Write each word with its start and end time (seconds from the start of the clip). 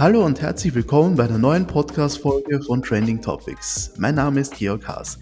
Hallo 0.00 0.24
und 0.24 0.40
herzlich 0.40 0.74
willkommen 0.74 1.14
bei 1.14 1.26
der 1.26 1.36
neuen 1.36 1.66
Podcast-Folge 1.66 2.62
von 2.62 2.80
Trending 2.80 3.20
Topics. 3.20 3.92
Mein 3.98 4.14
Name 4.14 4.40
ist 4.40 4.56
Georg 4.56 4.88
Haas. 4.88 5.18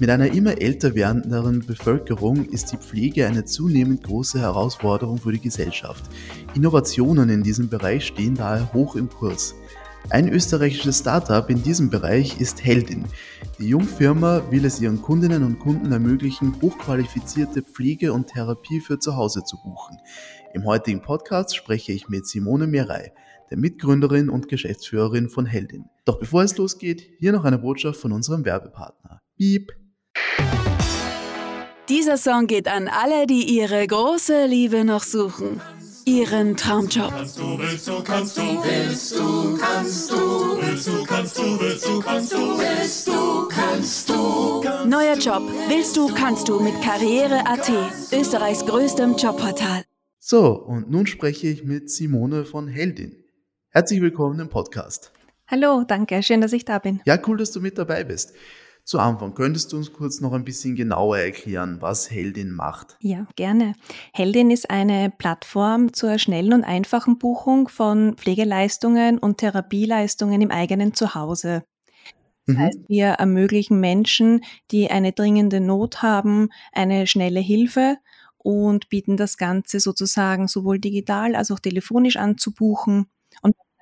Mit 0.00 0.10
einer 0.10 0.30
immer 0.34 0.60
älter 0.60 0.94
werdenden 0.94 1.64
Bevölkerung 1.64 2.44
ist 2.44 2.70
die 2.70 2.76
Pflege 2.76 3.26
eine 3.26 3.46
zunehmend 3.46 4.02
große 4.02 4.38
Herausforderung 4.38 5.16
für 5.16 5.32
die 5.32 5.40
Gesellschaft. 5.40 6.04
Innovationen 6.54 7.30
in 7.30 7.42
diesem 7.42 7.70
Bereich 7.70 8.08
stehen 8.08 8.34
daher 8.34 8.70
hoch 8.74 8.96
im 8.96 9.08
Kurs. 9.08 9.54
Ein 10.10 10.30
österreichisches 10.30 11.00
Startup 11.00 11.50
in 11.50 11.62
diesem 11.62 11.90
Bereich 11.90 12.40
ist 12.40 12.64
Heldin. 12.64 13.04
Die 13.58 13.68
Jungfirma 13.68 14.42
will 14.50 14.64
es 14.64 14.80
ihren 14.80 15.02
Kundinnen 15.02 15.42
und 15.42 15.58
Kunden 15.58 15.92
ermöglichen, 15.92 16.58
hochqualifizierte 16.62 17.60
Pflege 17.60 18.14
und 18.14 18.28
Therapie 18.28 18.80
für 18.80 18.98
zu 18.98 19.16
Hause 19.16 19.44
zu 19.44 19.58
buchen. 19.58 19.98
Im 20.54 20.64
heutigen 20.64 21.02
Podcast 21.02 21.54
spreche 21.54 21.92
ich 21.92 22.08
mit 22.08 22.26
Simone 22.26 22.66
Mirey, 22.66 23.12
der 23.50 23.58
Mitgründerin 23.58 24.30
und 24.30 24.48
Geschäftsführerin 24.48 25.28
von 25.28 25.44
Heldin. 25.44 25.84
Doch 26.06 26.18
bevor 26.18 26.42
es 26.42 26.56
losgeht, 26.56 27.06
hier 27.18 27.32
noch 27.32 27.44
eine 27.44 27.58
Botschaft 27.58 28.00
von 28.00 28.12
unserem 28.12 28.46
Werbepartner. 28.46 29.20
Beep! 29.36 29.72
Dieser 31.90 32.16
Song 32.16 32.46
geht 32.46 32.66
an 32.66 32.88
alle, 32.88 33.26
die 33.26 33.58
ihre 33.58 33.86
große 33.86 34.46
Liebe 34.46 34.86
noch 34.86 35.02
suchen. 35.02 35.60
Ihren 36.08 36.56
Traumjob. 36.56 37.10
Kannst 37.10 37.38
du, 37.38 37.58
willst 37.58 37.86
du, 37.86 38.02
kannst 38.02 38.38
du, 38.38 38.40
willst 38.40 39.14
du, 39.14 39.58
kannst 39.58 40.10
du, 40.10 40.16
willst 40.58 40.88
du, 40.88 41.04
kannst 41.04 41.38
du, 41.38 41.60
willst 41.60 41.86
du, 41.86 42.00
kannst 42.00 42.32
du, 42.32 42.38
willst 42.58 43.08
du, 43.08 43.48
kannst 43.50 44.08
du. 44.08 44.88
Neuer 44.88 45.18
Job. 45.18 45.42
Willst 45.68 45.98
du, 45.98 46.08
kannst 46.14 46.48
du 46.48 46.60
mit 46.60 46.80
Karriere.at, 46.80 47.70
Österreichs 48.10 48.64
größtem 48.64 49.16
Jobportal. 49.16 49.82
So, 50.18 50.58
und 50.58 50.90
nun 50.90 51.06
spreche 51.06 51.46
ich 51.46 51.64
mit 51.64 51.90
Simone 51.90 52.46
von 52.46 52.68
Heldin. 52.68 53.22
Herzlich 53.68 54.00
willkommen 54.00 54.40
im 54.40 54.48
Podcast. 54.48 55.12
Hallo, 55.46 55.84
danke, 55.86 56.22
schön, 56.22 56.40
dass 56.40 56.54
ich 56.54 56.64
da 56.64 56.78
bin. 56.78 57.02
Ja, 57.04 57.18
cool, 57.26 57.36
dass 57.36 57.52
du 57.52 57.60
mit 57.60 57.76
dabei 57.76 58.04
bist. 58.04 58.32
Zu 58.88 59.00
Anfang, 59.00 59.34
könntest 59.34 59.70
du 59.70 59.76
uns 59.76 59.92
kurz 59.92 60.22
noch 60.22 60.32
ein 60.32 60.46
bisschen 60.46 60.74
genauer 60.74 61.18
erklären, 61.18 61.82
was 61.82 62.10
Heldin 62.10 62.50
macht? 62.52 62.98
Ja, 63.00 63.26
gerne. 63.36 63.74
Heldin 64.14 64.50
ist 64.50 64.70
eine 64.70 65.10
Plattform 65.10 65.92
zur 65.92 66.18
schnellen 66.18 66.54
und 66.54 66.64
einfachen 66.64 67.18
Buchung 67.18 67.68
von 67.68 68.16
Pflegeleistungen 68.16 69.18
und 69.18 69.36
Therapieleistungen 69.36 70.40
im 70.40 70.50
eigenen 70.50 70.94
Zuhause. 70.94 71.64
Das 72.46 72.56
Mhm. 72.56 72.60
heißt, 72.60 72.78
wir 72.88 73.06
ermöglichen 73.08 73.78
Menschen, 73.78 74.40
die 74.70 74.90
eine 74.90 75.12
dringende 75.12 75.60
Not 75.60 76.00
haben, 76.00 76.48
eine 76.72 77.06
schnelle 77.06 77.40
Hilfe 77.40 77.98
und 78.38 78.88
bieten 78.88 79.18
das 79.18 79.36
Ganze 79.36 79.80
sozusagen 79.80 80.48
sowohl 80.48 80.78
digital 80.78 81.36
als 81.36 81.50
auch 81.50 81.60
telefonisch 81.60 82.16
anzubuchen 82.16 83.10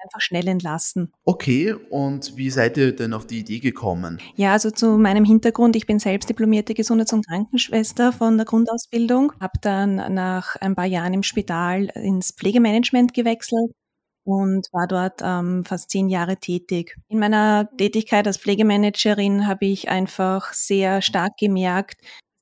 einfach 0.06 0.20
schnell 0.20 0.48
entlasten. 0.48 1.12
Okay, 1.24 1.74
und 1.90 2.36
wie 2.36 2.50
seid 2.50 2.76
ihr 2.76 2.94
denn 2.94 3.12
auf 3.12 3.26
die 3.26 3.40
Idee 3.40 3.58
gekommen? 3.58 4.18
Ja, 4.36 4.52
also 4.52 4.70
zu 4.70 4.98
meinem 4.98 5.24
Hintergrund. 5.24 5.76
Ich 5.76 5.86
bin 5.86 5.98
selbst 5.98 6.28
diplomierte 6.28 6.74
Gesundheits- 6.74 7.12
und 7.12 7.26
Krankenschwester 7.26 8.12
von 8.12 8.36
der 8.36 8.46
Grundausbildung, 8.46 9.32
habe 9.40 9.58
dann 9.60 9.96
nach 10.14 10.56
ein 10.56 10.74
paar 10.74 10.86
Jahren 10.86 11.14
im 11.14 11.22
Spital 11.22 11.86
ins 11.94 12.32
Pflegemanagement 12.32 13.14
gewechselt 13.14 13.72
und 14.24 14.66
war 14.72 14.88
dort 14.88 15.20
ähm, 15.22 15.64
fast 15.64 15.90
zehn 15.90 16.08
Jahre 16.08 16.36
tätig. 16.36 16.96
In 17.08 17.20
meiner 17.20 17.70
Tätigkeit 17.78 18.26
als 18.26 18.38
Pflegemanagerin 18.38 19.46
habe 19.46 19.66
ich 19.66 19.88
einfach 19.88 20.52
sehr 20.52 21.00
stark 21.00 21.36
gemerkt, 21.38 22.00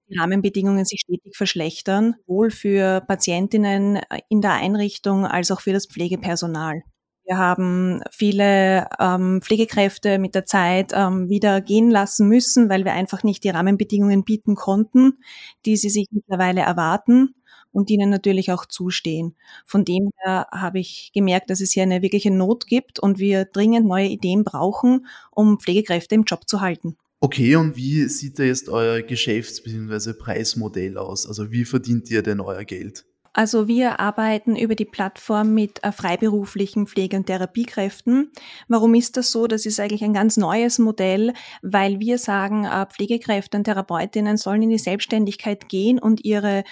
die 0.09 0.19
Rahmenbedingungen 0.19 0.85
sich 0.85 1.01
stetig 1.01 1.37
verschlechtern, 1.37 2.15
sowohl 2.27 2.51
für 2.51 3.03
Patientinnen 3.03 4.01
in 4.29 4.41
der 4.41 4.53
Einrichtung 4.53 5.27
als 5.27 5.51
auch 5.51 5.61
für 5.61 5.73
das 5.73 5.87
Pflegepersonal. 5.87 6.83
Wir 7.25 7.39
haben 7.39 8.03
viele 8.11 8.89
ähm, 8.99 9.41
Pflegekräfte 9.43 10.19
mit 10.19 10.35
der 10.35 10.45
Zeit 10.45 10.93
ähm, 10.95 11.31
wieder 11.31 11.63
gehen 11.63 11.91
lassen 11.91 12.29
müssen, 12.29 12.69
weil 12.69 12.85
wir 12.85 12.93
einfach 12.93 13.23
nicht 13.23 13.45
die 13.45 13.51
Rahmenbedingungen 13.51 14.25
bieten 14.25 14.55
konnten, 14.55 15.19
die 15.65 15.77
sie 15.77 15.89
sich 15.89 16.07
mittlerweile 16.11 16.61
erwarten 16.61 17.35
und 17.73 17.91
ihnen 17.91 18.11
natürlich 18.11 18.53
auch 18.53 18.67
zustehen. 18.67 19.37
Von 19.65 19.85
dem 19.85 20.11
her 20.23 20.47
habe 20.53 20.79
ich 20.79 21.13
gemerkt, 21.15 21.51
dass 21.51 21.61
es 21.61 21.73
hier 21.73 21.83
eine 21.83 22.03
wirkliche 22.03 22.31
Not 22.31 22.67
gibt 22.67 23.01
und 23.01 23.19
wir 23.19 23.47
dringend 23.47 23.87
neue 23.87 24.07
Ideen 24.07 24.45
brauchen, 24.45 25.07
um 25.31 25.59
Pflegekräfte 25.59 26.15
im 26.15 26.25
Job 26.25 26.49
zu 26.49 26.61
halten. 26.61 26.97
Okay, 27.21 27.57
und 27.57 27.75
wie 27.75 28.05
sieht 28.05 28.39
da 28.39 28.43
jetzt 28.43 28.69
euer 28.69 29.01
Geschäfts- 29.01 29.63
bzw. 29.63 30.13
Preismodell 30.13 30.99
aus? 30.99 31.27
Also 31.27 31.51
wie 31.51 31.65
verdient 31.65 32.11
ihr 32.11 32.23
denn 32.23 32.41
euer 32.41 32.65
Geld? 32.65 33.07
Also 33.37 33.67
wir 33.67 33.99
arbeiten 33.99 34.55
über 34.55 34.77
die 34.77 34.85
Plattform 34.85 35.55
mit 35.55 35.83
äh, 35.83 35.91
freiberuflichen 35.91 36.87
Pflege- 36.87 37.17
und 37.17 37.27
Therapiekräften. 37.27 38.31
Warum 38.69 38.95
ist 38.95 39.17
das 39.17 39.33
so? 39.33 39.49
Das 39.49 39.67
ist 39.67 39.81
eigentlich 39.81 40.05
ein 40.05 40.15
ganz 40.15 40.37
neues 40.37 40.79
Modell, 40.79 41.33
weil 41.61 41.99
wir 41.99 42.19
sagen, 42.19 42.65
äh, 42.65 42.87
Pflegekräfte 42.87 43.59
und 43.59 43.65
Therapeutinnen 43.65 44.37
sollen 44.37 44.63
in 44.63 44.71
die 44.71 44.79
Selbstständigkeit 44.79 45.69
gehen 45.69 45.99
und 45.99 46.25
ihre 46.25 46.63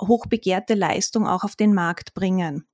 hochbegehrte 0.00 0.74
Leistung 0.74 1.26
auch 1.26 1.42
auf 1.42 1.56
den 1.56 1.74
Markt 1.74 2.14
bringen. 2.14 2.66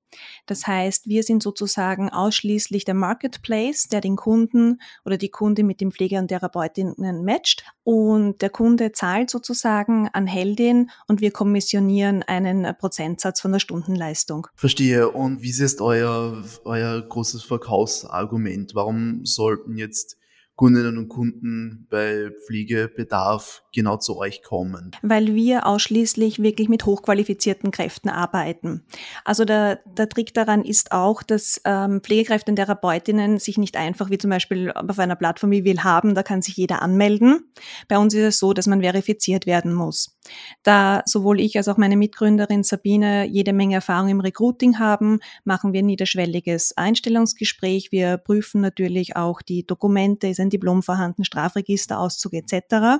Das 0.45 0.67
heißt, 0.67 1.07
wir 1.07 1.23
sind 1.23 1.43
sozusagen 1.43 2.09
ausschließlich 2.09 2.85
der 2.85 2.93
Marketplace, 2.93 3.87
der 3.87 4.01
den 4.01 4.15
Kunden 4.15 4.81
oder 5.05 5.17
die 5.17 5.29
Kundin 5.29 5.67
mit 5.67 5.81
dem 5.81 5.91
Pfleger 5.91 6.19
und 6.19 6.29
Therapeutinnen 6.29 7.23
matcht. 7.23 7.63
Und 7.83 8.41
der 8.41 8.49
Kunde 8.49 8.91
zahlt 8.91 9.29
sozusagen 9.29 10.09
an 10.13 10.27
Heldin 10.27 10.89
und 11.07 11.21
wir 11.21 11.31
kommissionieren 11.31 12.23
einen 12.23 12.67
Prozentsatz 12.77 13.41
von 13.41 13.51
der 13.51 13.59
Stundenleistung. 13.59 14.47
Verstehe. 14.55 15.09
Und 15.09 15.41
wie 15.41 15.49
ist 15.49 15.81
euer, 15.81 16.43
euer 16.65 17.01
großes 17.01 17.43
Verkaufsargument? 17.43 18.75
Warum 18.75 19.25
sollten 19.25 19.77
jetzt 19.77 20.17
Kundinnen 20.55 20.97
und 20.97 21.07
Kunden 21.07 21.87
bei 21.89 22.31
Pflegebedarf 22.45 23.63
genau 23.73 23.95
zu 23.95 24.17
euch 24.17 24.43
kommen? 24.43 24.91
weil 25.01 25.33
wir 25.33 25.65
ausschließlich 25.65 26.43
wirklich 26.43 26.67
mit 26.67 26.85
hochqualifizierten 26.85 27.71
Kräften 27.71 28.09
arbeiten. 28.09 28.83
Also 29.25 29.45
der, 29.45 29.79
der 29.85 30.09
Trick 30.09 30.33
daran 30.33 30.63
ist 30.63 30.91
auch, 30.91 31.23
dass 31.23 31.61
ähm, 31.65 32.01
Pflegekräfte 32.01 32.51
und 32.51 32.55
Therapeutinnen 32.55 33.39
sich 33.39 33.57
nicht 33.57 33.77
einfach 33.77 34.09
wie 34.09 34.17
zum 34.17 34.29
Beispiel 34.29 34.71
auf 34.71 34.99
einer 34.99 35.15
Plattform 35.15 35.51
wie 35.51 35.63
wir 35.63 35.83
haben, 35.83 36.15
da 36.15 36.23
kann 36.23 36.41
sich 36.41 36.57
jeder 36.57 36.81
anmelden. 36.81 37.51
Bei 37.87 37.97
uns 37.97 38.13
ist 38.13 38.23
es 38.23 38.39
so, 38.39 38.53
dass 38.53 38.67
man 38.67 38.81
verifiziert 38.81 39.45
werden 39.45 39.73
muss. 39.73 40.17
Da 40.63 41.01
sowohl 41.05 41.39
ich 41.39 41.57
als 41.57 41.67
auch 41.67 41.77
meine 41.77 41.97
Mitgründerin 41.97 42.63
Sabine 42.63 43.25
jede 43.25 43.53
Menge 43.53 43.75
Erfahrung 43.75 44.09
im 44.09 44.19
Recruiting 44.19 44.79
haben, 44.79 45.19
machen 45.43 45.73
wir 45.73 45.81
ein 45.81 45.85
niederschwelliges 45.85 46.75
Einstellungsgespräch. 46.77 47.91
Wir 47.91 48.17
prüfen 48.17 48.61
natürlich 48.61 49.15
auch 49.15 49.41
die 49.41 49.65
Dokumente, 49.65 50.27
ist 50.27 50.39
ein 50.39 50.49
Diplom 50.49 50.83
vorhanden, 50.83 51.23
Strafregisterauszug 51.23 52.33
etc 52.33 52.99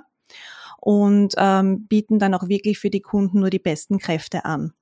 und 0.82 1.34
ähm, 1.38 1.88
bieten 1.88 2.20
dann 2.20 2.34
auch 2.34 2.48
wirklich 2.48 2.80
für 2.80 2.90
die 2.90 3.02
Kunden 3.02 3.40
nur 3.40 3.50
die 3.50 3.60
besten 3.60 4.00
Kräfte 4.00 4.46
an. 4.46 4.74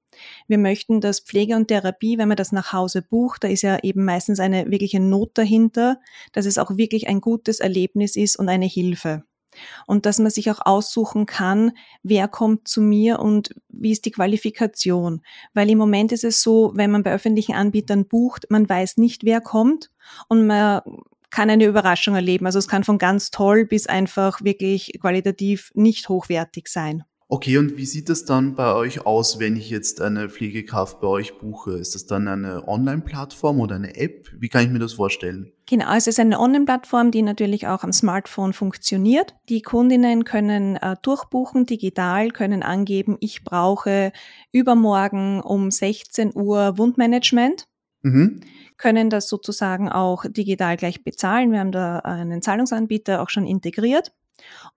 Wir 0.47 0.57
möchten, 0.57 1.01
dass 1.01 1.19
Pflege 1.19 1.55
und 1.55 1.67
Therapie, 1.67 2.17
wenn 2.17 2.27
man 2.27 2.37
das 2.37 2.51
nach 2.51 2.73
Hause 2.73 3.01
bucht, 3.01 3.43
da 3.43 3.47
ist 3.47 3.61
ja 3.61 3.79
eben 3.83 4.05
meistens 4.05 4.39
eine 4.39 4.69
wirkliche 4.69 4.99
Not 4.99 5.31
dahinter, 5.35 5.99
dass 6.31 6.45
es 6.45 6.57
auch 6.57 6.77
wirklich 6.77 7.07
ein 7.07 7.21
gutes 7.21 7.59
Erlebnis 7.59 8.15
ist 8.15 8.37
und 8.37 8.49
eine 8.49 8.65
Hilfe. 8.65 9.23
Und 9.87 10.05
dass 10.05 10.19
man 10.19 10.29
sich 10.29 10.51
auch 10.51 10.59
aussuchen 10.63 11.25
kann, 11.25 11.71
wer 12.03 12.27
kommt 12.27 12.67
zu 12.67 12.81
mir 12.81 13.19
und 13.19 13.55
wie 13.69 13.91
ist 13.91 14.05
die 14.05 14.11
Qualifikation. 14.11 15.21
Weil 15.53 15.69
im 15.69 15.77
Moment 15.77 16.11
ist 16.11 16.23
es 16.23 16.41
so, 16.41 16.71
wenn 16.75 16.91
man 16.91 17.03
bei 17.03 17.13
öffentlichen 17.13 17.55
Anbietern 17.55 18.07
bucht, 18.07 18.47
man 18.49 18.67
weiß 18.67 18.97
nicht, 18.97 19.23
wer 19.23 19.41
kommt 19.41 19.89
und 20.27 20.45
man 20.45 20.81
kann 21.29 21.49
eine 21.49 21.65
Überraschung 21.65 22.15
erleben. 22.15 22.45
Also 22.45 22.59
es 22.59 22.67
kann 22.67 22.83
von 22.83 22.97
ganz 22.97 23.31
toll 23.31 23.65
bis 23.65 23.87
einfach 23.87 24.43
wirklich 24.43 24.93
qualitativ 25.01 25.71
nicht 25.75 26.09
hochwertig 26.09 26.67
sein. 26.67 27.03
Okay, 27.29 27.57
und 27.57 27.75
wie 27.75 27.85
sieht 27.85 28.09
es 28.09 28.23
dann 28.23 28.55
bei 28.55 28.73
euch 28.73 29.05
aus, 29.05 29.37
wenn 29.37 29.57
ich 29.57 29.69
jetzt 29.69 29.99
eine 29.99 30.29
Pflegekraft 30.29 31.01
bei 31.01 31.07
euch 31.07 31.37
buche? 31.37 31.71
Ist 31.71 31.93
das 31.93 32.05
dann 32.05 32.25
eine 32.29 32.65
Online-Plattform 32.65 33.59
oder 33.59 33.75
eine 33.75 33.97
App? 33.97 34.29
Wie 34.39 34.47
kann 34.47 34.63
ich 34.63 34.69
mir 34.69 34.79
das 34.79 34.93
vorstellen? 34.93 35.51
Genau, 35.65 35.93
es 35.93 36.07
ist 36.07 36.21
eine 36.21 36.39
Online-Plattform, 36.39 37.11
die 37.11 37.23
natürlich 37.23 37.67
auch 37.67 37.83
am 37.83 37.91
Smartphone 37.91 38.53
funktioniert. 38.53 39.35
Die 39.49 39.61
Kundinnen 39.61 40.23
können 40.23 40.77
äh, 40.77 40.95
durchbuchen 41.01 41.65
digital, 41.65 42.31
können 42.31 42.63
angeben, 42.63 43.17
ich 43.19 43.43
brauche 43.43 44.13
übermorgen 44.53 45.41
um 45.41 45.69
16 45.69 46.31
Uhr 46.33 46.77
Wundmanagement. 46.77 47.67
Mhm. 48.03 48.41
können 48.77 49.09
das 49.09 49.27
sozusagen 49.27 49.89
auch 49.89 50.23
digital 50.29 50.77
gleich 50.77 51.03
bezahlen. 51.03 51.51
Wir 51.51 51.59
haben 51.59 51.71
da 51.71 51.97
einen 51.99 52.43
Zahlungsanbieter 52.43 53.21
auch 53.21 53.29
schon 53.29 53.47
integriert. 53.47 54.13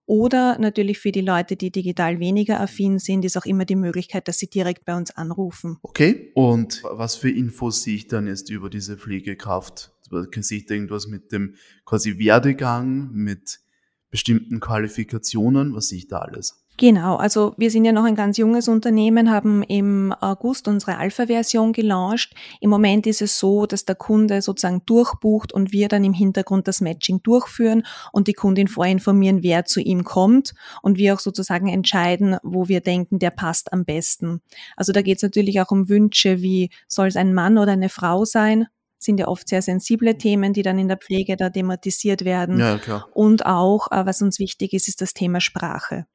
Oder 0.07 0.59
natürlich 0.59 0.99
für 0.99 1.13
die 1.13 1.21
Leute, 1.21 1.57
die 1.57 1.71
digital 1.71 2.19
weniger 2.19 2.61
affin 2.61 2.99
sind, 2.99 3.25
ist 3.25 3.37
auch 3.37 3.45
immer 3.45 3.65
die 3.65 3.77
Möglichkeit, 3.77 4.27
dass 4.29 4.39
sie 4.39 4.49
direkt 4.49 4.85
bei 4.85 4.97
uns 4.97 5.11
anrufen. 5.17 5.79
Okay, 5.83 6.33
und 6.35 6.83
was 6.85 7.17
für 7.17 7.31
Infos 7.31 7.83
sehe 7.83 7.95
ich 7.95 8.09
dann 8.09 8.27
jetzt 8.27 8.51
über 8.51 8.71
diese 8.71 8.97
Pflegekraft? 8.97 9.93
Sehe 10.41 10.59
ich 10.59 10.67
da 10.67 10.75
irgendwas 10.75 11.07
mit 11.07 11.31
dem 11.31 11.55
quasi 11.85 12.19
Werdegang, 12.19 13.13
mit 13.13 13.61
bestimmten 14.11 14.59
Qualifikationen? 14.59 15.75
Was 15.75 15.89
sehe 15.89 15.99
ich 15.99 16.09
da 16.09 16.19
alles? 16.19 16.65
Genau, 16.81 17.17
also 17.17 17.53
wir 17.59 17.71
sind 17.71 17.85
ja 17.85 17.93
noch 17.93 18.05
ein 18.05 18.15
ganz 18.15 18.39
junges 18.39 18.67
Unternehmen, 18.67 19.31
haben 19.31 19.63
im 19.65 20.15
August 20.19 20.67
unsere 20.67 20.97
Alpha-Version 20.97 21.75
gelauncht. 21.75 22.33
Im 22.59 22.71
Moment 22.71 23.07
ist 23.07 23.21
es 23.21 23.39
so, 23.39 23.67
dass 23.67 23.85
der 23.85 23.97
Kunde 23.97 24.41
sozusagen 24.41 24.81
durchbucht 24.87 25.53
und 25.53 25.73
wir 25.73 25.89
dann 25.89 26.05
im 26.05 26.15
Hintergrund 26.15 26.67
das 26.69 26.81
Matching 26.81 27.23
durchführen 27.23 27.83
und 28.13 28.29
die 28.29 28.33
Kundin 28.33 28.67
vorinformieren, 28.67 29.43
wer 29.43 29.67
zu 29.67 29.79
ihm 29.81 30.05
kommt 30.05 30.55
und 30.81 30.97
wir 30.97 31.13
auch 31.13 31.21
sozusagen 31.21 31.69
entscheiden, 31.69 32.39
wo 32.43 32.69
wir 32.69 32.81
denken, 32.81 33.19
der 33.19 33.31
passt 33.31 33.75
am 33.75 33.85
besten. 33.85 34.41
Also 34.75 34.93
da 34.93 35.03
geht 35.03 35.17
es 35.19 35.23
natürlich 35.23 35.61
auch 35.61 35.71
um 35.73 35.91
Wünsche, 35.91 36.41
wie 36.41 36.71
soll 36.89 37.09
es 37.09 37.17
ein 37.17 37.35
Mann 37.35 37.59
oder 37.59 37.73
eine 37.73 37.91
Frau 37.91 38.25
sein? 38.25 38.69
sind 39.03 39.19
ja 39.19 39.29
oft 39.29 39.49
sehr 39.49 39.63
sensible 39.63 40.17
Themen, 40.17 40.55
die 40.55 40.63
dann 40.63 40.79
in 40.79 40.89
der 40.89 40.99
Pflege 40.99 41.37
da 41.37 41.49
thematisiert 41.49 42.25
werden. 42.25 42.59
Ja, 42.59 42.79
klar. 42.79 43.09
Und 43.15 43.45
auch, 43.47 43.91
äh, 43.93 44.05
was 44.05 44.21
uns 44.21 44.39
wichtig 44.39 44.75
ist, 44.75 44.89
ist 44.89 45.01
das 45.01 45.15
Thema 45.15 45.41
Sprache. 45.41 46.07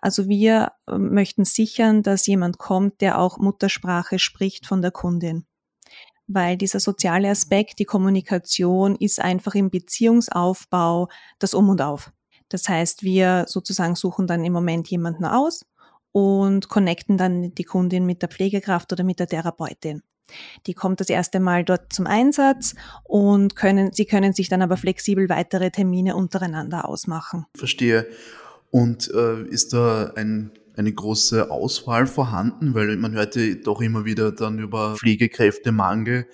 Also 0.00 0.28
wir 0.28 0.72
äh, 0.86 0.98
möchten 0.98 1.44
sichern, 1.44 2.02
dass 2.02 2.26
jemand 2.26 2.58
kommt, 2.58 3.00
der 3.00 3.18
auch 3.18 3.38
Muttersprache 3.38 4.18
spricht 4.18 4.66
von 4.66 4.82
der 4.82 4.90
Kundin. 4.90 5.46
Weil 6.26 6.56
dieser 6.56 6.80
soziale 6.80 7.28
Aspekt, 7.28 7.78
die 7.78 7.84
Kommunikation 7.84 8.96
ist 8.96 9.20
einfach 9.20 9.54
im 9.54 9.70
Beziehungsaufbau 9.70 11.08
das 11.38 11.54
Um 11.54 11.68
und 11.68 11.82
Auf. 11.82 12.12
Das 12.48 12.68
heißt, 12.68 13.02
wir 13.02 13.46
sozusagen 13.48 13.94
suchen 13.94 14.26
dann 14.26 14.44
im 14.44 14.52
Moment 14.52 14.88
jemanden 14.88 15.24
aus 15.24 15.64
und 16.12 16.68
connecten 16.68 17.16
dann 17.16 17.54
die 17.54 17.64
Kundin 17.64 18.06
mit 18.06 18.22
der 18.22 18.28
Pflegekraft 18.28 18.92
oder 18.92 19.04
mit 19.04 19.18
der 19.18 19.26
Therapeutin. 19.26 20.02
Die 20.66 20.74
kommt 20.74 21.00
das 21.00 21.08
erste 21.08 21.40
Mal 21.40 21.64
dort 21.64 21.92
zum 21.92 22.06
Einsatz 22.06 22.74
und 23.04 23.56
können, 23.56 23.92
sie 23.92 24.04
können 24.04 24.32
sich 24.32 24.48
dann 24.48 24.62
aber 24.62 24.76
flexibel 24.76 25.28
weitere 25.28 25.70
Termine 25.70 26.16
untereinander 26.16 26.88
ausmachen. 26.88 27.46
Verstehe. 27.56 28.06
Und 28.72 29.10
äh, 29.14 29.42
ist 29.42 29.74
da 29.74 30.12
ein, 30.16 30.50
eine 30.76 30.92
große 30.92 31.50
Auswahl 31.50 32.06
vorhanden? 32.06 32.72
Weil 32.74 32.96
man 32.96 33.12
hört 33.12 33.36
ja 33.36 33.54
doch 33.62 33.82
immer 33.82 34.06
wieder 34.06 34.32
dann 34.32 34.58
über 34.58 34.96
Pflegekräftemangel. 34.96 36.26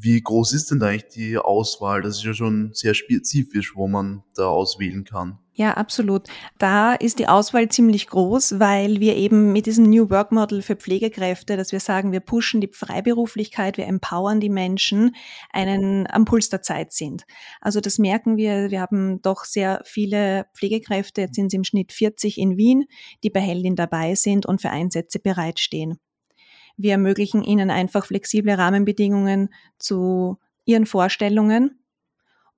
Wie 0.00 0.22
groß 0.22 0.52
ist 0.52 0.70
denn 0.70 0.78
da 0.78 0.86
eigentlich 0.86 1.08
die 1.12 1.38
Auswahl? 1.38 2.02
Das 2.02 2.18
ist 2.18 2.24
ja 2.24 2.32
schon 2.32 2.70
sehr 2.72 2.94
spezifisch, 2.94 3.74
wo 3.74 3.88
man 3.88 4.22
da 4.36 4.46
auswählen 4.46 5.04
kann. 5.04 5.40
Ja, 5.54 5.74
absolut. 5.74 6.28
Da 6.58 6.94
ist 6.94 7.18
die 7.18 7.26
Auswahl 7.26 7.68
ziemlich 7.68 8.06
groß, 8.06 8.60
weil 8.60 9.00
wir 9.00 9.16
eben 9.16 9.52
mit 9.52 9.66
diesem 9.66 9.90
New 9.90 10.08
Work 10.08 10.30
Model 10.30 10.62
für 10.62 10.76
Pflegekräfte, 10.76 11.56
dass 11.56 11.72
wir 11.72 11.80
sagen, 11.80 12.12
wir 12.12 12.20
pushen 12.20 12.60
die 12.60 12.70
Freiberuflichkeit, 12.72 13.76
wir 13.76 13.88
empowern 13.88 14.38
die 14.38 14.50
Menschen, 14.50 15.16
einen 15.52 16.06
am 16.08 16.26
Puls 16.26 16.48
der 16.48 16.62
Zeit 16.62 16.92
sind. 16.92 17.24
Also 17.60 17.80
das 17.80 17.98
merken 17.98 18.36
wir. 18.36 18.70
Wir 18.70 18.80
haben 18.80 19.20
doch 19.20 19.44
sehr 19.44 19.82
viele 19.84 20.46
Pflegekräfte, 20.54 21.22
jetzt 21.22 21.34
sind 21.34 21.46
es 21.46 21.54
im 21.54 21.64
Schnitt 21.64 21.92
40 21.92 22.38
in 22.38 22.56
Wien, 22.56 22.84
die 23.24 23.30
bei 23.30 23.40
Heldin 23.40 23.74
dabei 23.74 24.14
sind 24.14 24.46
und 24.46 24.62
für 24.62 24.70
Einsätze 24.70 25.18
bereitstehen. 25.18 25.98
Wir 26.78 26.92
ermöglichen 26.92 27.42
ihnen 27.42 27.70
einfach 27.70 28.06
flexible 28.06 28.54
Rahmenbedingungen 28.54 29.50
zu 29.78 30.38
ihren 30.64 30.86
Vorstellungen 30.86 31.78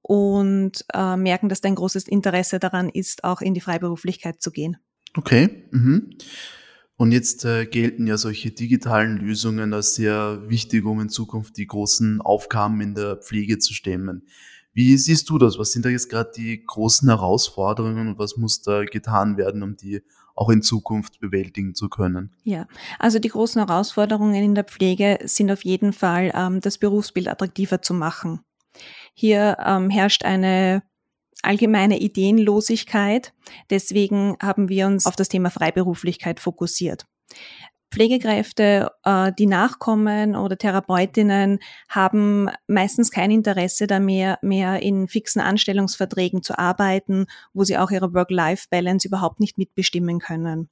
und 0.02 0.84
äh, 0.94 1.16
merken, 1.16 1.48
dass 1.48 1.60
da 1.60 1.68
ein 1.68 1.74
großes 1.74 2.06
Interesse 2.06 2.58
daran 2.58 2.88
ist, 2.88 3.24
auch 3.24 3.40
in 3.40 3.54
die 3.54 3.60
Freiberuflichkeit 3.60 4.40
zu 4.40 4.50
gehen. 4.50 4.76
Okay. 5.16 5.64
Mhm. 5.70 6.16
Und 6.96 7.12
jetzt 7.12 7.46
äh, 7.46 7.64
gelten 7.64 8.06
ja 8.06 8.18
solche 8.18 8.50
digitalen 8.50 9.16
Lösungen 9.16 9.72
als 9.72 9.94
sehr 9.94 10.42
wichtig, 10.48 10.84
um 10.84 11.00
in 11.00 11.08
Zukunft 11.08 11.56
die 11.56 11.66
großen 11.66 12.20
Aufgaben 12.20 12.80
in 12.82 12.94
der 12.94 13.16
Pflege 13.16 13.58
zu 13.58 13.72
stemmen. 13.72 14.26
Wie 14.74 14.96
siehst 14.98 15.30
du 15.30 15.38
das? 15.38 15.58
Was 15.58 15.72
sind 15.72 15.84
da 15.84 15.88
jetzt 15.88 16.10
gerade 16.10 16.30
die 16.36 16.62
großen 16.64 17.08
Herausforderungen 17.08 18.08
und 18.08 18.18
was 18.18 18.36
muss 18.36 18.60
da 18.62 18.84
getan 18.84 19.36
werden, 19.36 19.62
um 19.62 19.76
die 19.76 20.02
auch 20.40 20.48
in 20.48 20.62
Zukunft 20.62 21.20
bewältigen 21.20 21.74
zu 21.74 21.88
können? 21.88 22.34
Ja, 22.44 22.66
also 22.98 23.18
die 23.18 23.28
großen 23.28 23.64
Herausforderungen 23.64 24.34
in 24.34 24.54
der 24.54 24.64
Pflege 24.64 25.18
sind 25.24 25.50
auf 25.50 25.64
jeden 25.64 25.92
Fall, 25.92 26.32
ähm, 26.34 26.60
das 26.60 26.78
Berufsbild 26.78 27.28
attraktiver 27.28 27.82
zu 27.82 27.92
machen. 27.92 28.40
Hier 29.12 29.58
ähm, 29.64 29.90
herrscht 29.90 30.24
eine 30.24 30.82
allgemeine 31.42 31.98
Ideenlosigkeit. 31.98 33.34
Deswegen 33.68 34.36
haben 34.42 34.68
wir 34.68 34.86
uns 34.86 35.06
auf 35.06 35.16
das 35.16 35.28
Thema 35.28 35.50
Freiberuflichkeit 35.50 36.40
fokussiert. 36.40 37.04
Pflegekräfte, 37.90 38.90
äh, 39.04 39.32
die 39.38 39.46
nachkommen 39.46 40.36
oder 40.36 40.56
Therapeutinnen 40.56 41.58
haben 41.88 42.48
meistens 42.66 43.10
kein 43.10 43.30
Interesse 43.30 43.86
da 43.86 43.98
mehr, 43.98 44.38
mehr 44.42 44.80
in 44.82 45.08
fixen 45.08 45.40
Anstellungsverträgen 45.40 46.42
zu 46.42 46.58
arbeiten, 46.58 47.26
wo 47.52 47.64
sie 47.64 47.78
auch 47.78 47.90
ihre 47.90 48.14
Work-Life-Balance 48.14 49.06
überhaupt 49.06 49.40
nicht 49.40 49.58
mitbestimmen 49.58 50.20
können. 50.20 50.68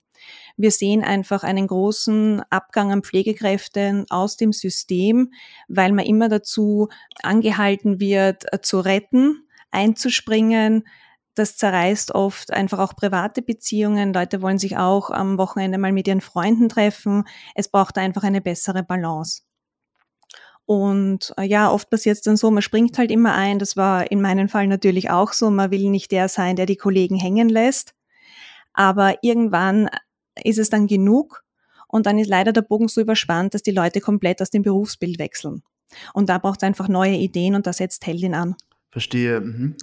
Wir 0.56 0.70
sehen 0.70 1.04
einfach 1.04 1.42
einen 1.42 1.66
großen 1.66 2.42
Abgang 2.50 2.92
an 2.92 3.02
Pflegekräften 3.02 4.06
aus 4.10 4.36
dem 4.36 4.52
System, 4.52 5.32
weil 5.68 5.92
man 5.92 6.04
immer 6.04 6.28
dazu 6.28 6.88
angehalten 7.22 8.00
wird, 8.00 8.52
äh, 8.52 8.60
zu 8.60 8.80
retten, 8.80 9.44
einzuspringen. 9.70 10.84
Das 11.38 11.56
zerreißt 11.56 12.16
oft 12.16 12.52
einfach 12.52 12.80
auch 12.80 12.96
private 12.96 13.42
Beziehungen. 13.42 14.12
Leute 14.12 14.42
wollen 14.42 14.58
sich 14.58 14.76
auch 14.76 15.10
am 15.10 15.38
Wochenende 15.38 15.78
mal 15.78 15.92
mit 15.92 16.08
ihren 16.08 16.20
Freunden 16.20 16.68
treffen. 16.68 17.24
Es 17.54 17.68
braucht 17.68 17.96
einfach 17.96 18.24
eine 18.24 18.40
bessere 18.40 18.82
Balance. 18.82 19.42
Und 20.66 21.32
äh, 21.38 21.44
ja, 21.44 21.70
oft 21.70 21.90
passiert 21.90 22.16
es 22.16 22.22
dann 22.22 22.36
so, 22.36 22.50
man 22.50 22.60
springt 22.60 22.98
halt 22.98 23.12
immer 23.12 23.34
ein. 23.34 23.60
Das 23.60 23.76
war 23.76 24.10
in 24.10 24.20
meinem 24.20 24.48
Fall 24.48 24.66
natürlich 24.66 25.10
auch 25.10 25.32
so. 25.32 25.48
Man 25.48 25.70
will 25.70 25.90
nicht 25.90 26.10
der 26.10 26.28
sein, 26.28 26.56
der 26.56 26.66
die 26.66 26.76
Kollegen 26.76 27.14
hängen 27.14 27.48
lässt. 27.48 27.94
Aber 28.72 29.14
irgendwann 29.22 29.88
ist 30.42 30.58
es 30.58 30.70
dann 30.70 30.88
genug 30.88 31.44
und 31.86 32.06
dann 32.06 32.18
ist 32.18 32.28
leider 32.28 32.52
der 32.52 32.62
Bogen 32.62 32.88
so 32.88 33.00
überspannt, 33.00 33.54
dass 33.54 33.62
die 33.62 33.70
Leute 33.70 34.00
komplett 34.00 34.42
aus 34.42 34.50
dem 34.50 34.62
Berufsbild 34.62 35.20
wechseln. 35.20 35.62
Und 36.14 36.28
da 36.28 36.38
braucht 36.38 36.62
es 36.62 36.66
einfach 36.66 36.88
neue 36.88 37.14
Ideen 37.14 37.54
und 37.54 37.68
da 37.68 37.72
setzt 37.72 38.04
Heldin 38.06 38.34
an. 38.34 38.56
Verstehe. 38.90 39.40
Mhm. 39.40 39.76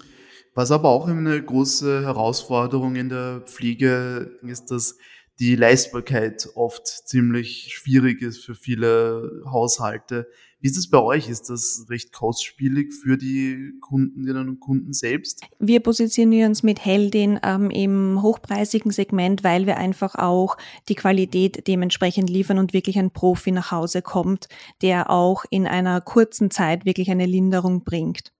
Was 0.56 0.72
aber 0.72 0.90
auch 0.90 1.07
eine 1.07 1.42
große 1.42 2.04
Herausforderung 2.04 2.96
in 2.96 3.10
der 3.10 3.42
Pflege 3.42 4.40
ist, 4.42 4.72
dass 4.72 4.96
die 5.40 5.56
Leistbarkeit 5.56 6.48
oft 6.56 6.88
ziemlich 6.88 7.74
schwierig 7.74 8.22
ist 8.22 8.44
für 8.46 8.56
viele 8.56 9.44
Haushalte. 9.52 10.28
Wie 10.62 10.68
ist 10.68 10.78
es 10.78 10.90
bei 10.90 10.98
euch? 10.98 11.30
Ist 11.30 11.50
das 11.50 11.86
recht 11.90 12.13
kostspielig 12.13 12.94
für 12.94 13.18
die 13.18 13.74
Kundinnen 13.81 14.48
und 14.48 14.60
Kunden 14.62 14.94
selbst? 14.94 15.44
Wir 15.60 15.81
positionieren 15.81 16.52
uns 16.52 16.63
mit 16.63 16.84
Heldin 16.84 17.40
ähm, 17.44 17.69
im 17.69 18.22
hochpreisigen 18.22 18.92
Segment, 18.92 19.44
weil 19.44 19.68
wir 19.68 19.78
einfach 19.78 20.16
auch 20.16 20.56
die 20.88 20.96
Qualität 20.96 21.68
dementsprechend 21.68 22.30
liefern 22.30 22.57
und 22.57 22.74
wirklich 22.74 22.98
ein 22.98 23.12
Profi 23.12 23.52
nach 23.52 23.72
Hause 23.72 24.02
kommt, 24.02 24.47
der 24.81 25.09
auch 25.09 25.44
in 25.50 25.68
einer 25.68 26.00
kurzen 26.00 26.50
Zeit 26.50 26.85
wirklich 26.85 27.12
eine 27.12 27.26
Linderung 27.26 27.83
bringt. 27.83 28.34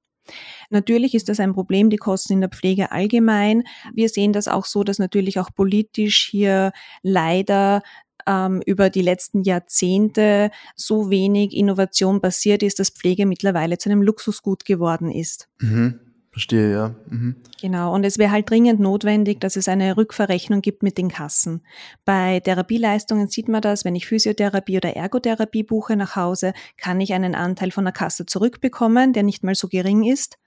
Natürlich 0.70 1.16
ist 1.16 1.30
das 1.30 1.40
ein 1.40 1.54
Problem, 1.54 1.90
die 1.90 1.98
Kosten 1.98 2.34
in 2.34 2.42
der 2.42 2.50
Pflege 2.50 2.92
allgemein. 2.92 3.64
Wir 3.94 4.10
sehen 4.10 4.34
das 4.34 4.48
auch 4.48 4.66
so, 4.66 4.84
dass 4.84 5.00
natürlich 5.00 5.40
auch 5.40 5.50
politisch 5.54 6.28
hier 6.30 6.72
leider 7.04 7.82
ähm, 8.28 8.62
über 8.66 8.90
die 8.90 9.02
letzten 9.02 9.44
Jahrzehnte 9.44 10.52
so 10.76 11.10
wenig 11.10 11.56
Innovation 11.56 12.22
passiert 12.22 12.64
ist, 12.64 12.80
dass 12.80 12.90
Pflege 12.90 13.26
mittlerweile 13.26 13.78
zu 13.78 13.90
einem 13.90 14.02
Luxusgut 14.02 14.66
geworden 14.66 15.12
ist. 15.12 15.48
Mhm. 15.60 16.00
Verstehe, 16.36 16.70
ja. 16.70 16.96
Mhm. 17.08 17.38
Genau. 17.62 17.96
Und 17.96 18.04
es 18.04 18.18
wäre 18.18 18.30
halt 18.30 18.50
dringend 18.50 18.82
notwendig, 18.82 19.40
dass 19.40 19.56
es 19.56 19.70
eine 19.70 19.96
Rückverrechnung 19.96 20.62
gibt 20.62 20.84
mit 20.84 20.98
den 20.98 21.08
Kassen. 21.08 21.62
Bei 22.04 22.42
Therapieleistungen 22.42 23.30
sieht 23.30 23.48
man 23.48 23.62
das, 23.62 23.86
wenn 23.86 23.96
ich 23.96 24.06
Physiotherapie 24.06 24.76
oder 24.76 24.98
Ergotherapie 24.98 25.64
buche 25.64 25.96
nach 25.96 26.18
Hause, 26.18 26.52
kann 26.76 27.00
ich 27.00 27.14
einen 27.14 27.36
Anteil 27.36 27.72
von 27.72 27.86
der 27.86 27.94
Kasse 27.94 28.26
zurückbekommen, 28.26 29.14
der 29.14 29.24
nicht 29.24 29.46
mal 29.46 29.56
so 29.56 29.70
gering 29.70 30.04
ist. 30.04 30.38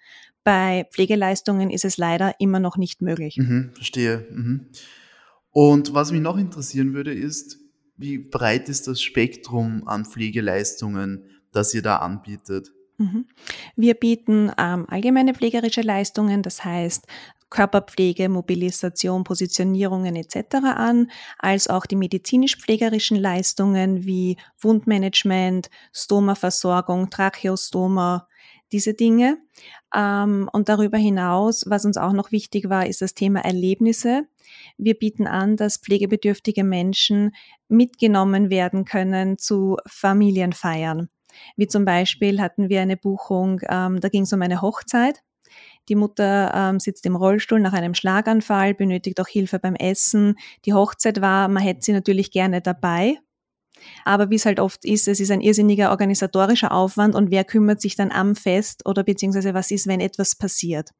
Bei 0.45 0.87
Pflegeleistungen 0.92 1.71
ist 1.71 1.87
es 1.87 1.97
leider 1.97 2.35
immer 2.38 2.61
noch 2.61 2.76
nicht 2.76 3.00
möglich. 3.00 3.38
Mhm, 3.38 3.71
verstehe. 3.73 4.26
Mhm. 4.30 4.66
Und 5.52 5.95
was 5.95 6.12
mich 6.12 6.21
noch 6.21 6.37
interessieren 6.37 6.92
würde, 6.92 7.14
ist, 7.14 7.57
wie 7.97 8.18
breit 8.18 8.68
ist 8.68 8.88
das 8.88 9.00
Spektrum 9.00 9.88
an 9.88 10.04
Pflegeleistungen, 10.04 11.25
das 11.50 11.73
ihr 11.73 11.80
da 11.80 11.97
anbietet? 11.97 12.73
Mhm. 12.99 13.26
Wir 13.76 13.95
bieten 13.95 14.50
ähm, 14.59 14.87
allgemeine 14.88 15.35
pflegerische 15.35 15.83
Leistungen, 15.83 16.43
das 16.43 16.64
heißt 16.64 17.07
Körperpflege, 17.50 18.28
Mobilisation, 18.28 19.25
Positionierungen 19.25 20.17
etc. 20.17 20.57
an, 20.76 21.11
als 21.38 21.69
auch 21.69 21.87
die 21.87 21.97
medizinisch-pflegerischen 21.97 23.17
Leistungen 23.17 24.05
wie 24.05 24.37
Wundmanagement, 24.61 25.71
Stomaversorgung, 25.93 27.09
Tracheostoma, 27.09 28.28
diese 28.73 28.95
Dinge. 28.95 29.38
Ähm, 29.95 30.50
und 30.52 30.69
darüber 30.69 30.99
hinaus, 30.99 31.64
was 31.69 31.85
uns 31.85 31.97
auch 31.97 32.12
noch 32.12 32.33
wichtig 32.33 32.69
war, 32.69 32.87
ist 32.87 33.00
das 33.00 33.14
Thema 33.14 33.40
Erlebnisse. 33.40 34.26
Wir 34.76 34.95
bieten 34.95 35.26
an, 35.26 35.57
dass 35.57 35.78
pflegebedürftige 35.78 36.64
Menschen 36.64 37.35
mitgenommen 37.69 38.50
werden 38.50 38.85
können 38.85 39.38
zu 39.38 39.76
Familienfeiern. 39.87 41.09
Wie 41.57 41.67
zum 41.67 41.85
Beispiel 41.85 42.41
hatten 42.41 42.69
wir 42.69 42.81
eine 42.81 42.97
Buchung, 42.97 43.61
ähm, 43.69 44.01
da 44.01 44.09
ging 44.09 44.23
es 44.23 44.33
um 44.33 44.43
eine 44.43 44.63
Hochzeit. 44.63 45.23
Die 45.89 45.95
Mutter 45.95 46.53
ähm, 46.55 46.81
sitzt 46.81 47.07
im 47.07 47.17
Rollstuhl 47.17 47.61
nach 47.61 47.73
einem 47.73 47.95
Schlaganfall, 47.95 48.75
benötigt 48.75 49.21
auch 49.21 49.29
Hilfe 49.29 49.59
beim 49.59 49.75
Essen. 49.75 50.37
Die 50.65 50.75
Hochzeit 50.75 51.21
war, 51.21 51.49
man 51.49 51.63
hätte 51.63 51.81
sie 51.83 51.93
natürlich 51.93 52.31
gerne 52.31 52.61
dabei. 52.61 53.17
Aber 54.05 54.31
wie 54.31 54.35
es 54.35 54.45
halt 54.45 54.61
oft 54.61 54.85
ist, 54.85 55.09
es 55.09 55.21
ist 55.21 55.31
ein 55.31 55.41
irrsinniger 55.41 55.91
organisatorischer 55.91 56.73
Aufwand 56.73 57.15
und 57.15 57.31
wer 57.31 57.45
kümmert 57.45 57.81
sich 57.81 57.97
dann 57.97 58.11
am 58.11 58.35
Fest 58.35 58.87
oder 58.87 59.05
beziehungsweise 59.05 59.55
was 59.55 59.71
ist, 59.71 59.87
wenn 59.87 60.01
etwas 60.01 60.35
passiert. 60.35 60.91